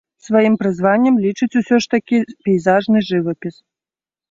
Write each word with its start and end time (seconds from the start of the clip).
Сваім 0.27 0.53
прызваннем 0.63 1.19
лічыць 1.25 1.49
усё 1.61 1.75
ж 1.85 1.93
такі 1.95 2.17
пейзажны 2.49 3.05
жывапіс. 3.13 3.55